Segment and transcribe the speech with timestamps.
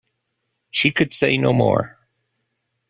[0.71, 1.99] She could say no more.